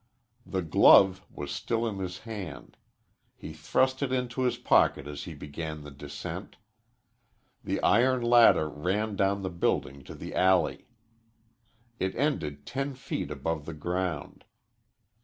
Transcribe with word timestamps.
The 0.47 0.63
glove 0.63 1.23
was 1.29 1.51
still 1.51 1.85
in 1.85 1.99
his 1.99 2.21
hand. 2.21 2.75
He 3.35 3.53
thrust 3.53 4.01
it 4.01 4.11
into 4.11 4.41
his 4.41 4.57
pocket 4.57 5.05
as 5.05 5.25
he 5.25 5.35
began 5.35 5.81
the 5.83 5.91
descent. 5.91 6.55
The 7.63 7.79
iron 7.83 8.23
ladder 8.23 8.67
ran 8.67 9.15
down 9.15 9.43
the 9.43 9.51
building 9.51 10.03
to 10.05 10.15
the 10.15 10.33
alley. 10.33 10.87
It 11.99 12.15
ended 12.15 12.65
ten 12.65 12.95
feet 12.95 13.29
above 13.29 13.67
the 13.67 13.75
ground. 13.75 14.43